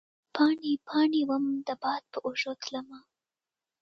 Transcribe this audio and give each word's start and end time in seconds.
پاڼې، 0.35 0.71
پا 0.87 0.99
ڼې 1.11 1.21
وم 1.29 1.45
د 1.67 1.69
باد 1.83 2.03
په 2.11 2.17
اوږو 2.25 2.53
تلمه 2.61 2.99